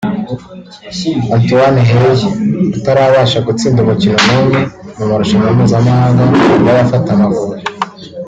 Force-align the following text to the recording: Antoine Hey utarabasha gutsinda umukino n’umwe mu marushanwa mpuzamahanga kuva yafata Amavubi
Antoine 1.35 1.81
Hey 1.89 2.17
utarabasha 2.77 3.39
gutsinda 3.47 3.79
umukino 3.81 4.15
n’umwe 4.27 4.59
mu 4.97 5.03
marushanwa 5.09 5.49
mpuzamahanga 5.57 6.23
kuva 6.51 6.69
yafata 6.77 7.09
Amavubi 7.15 7.59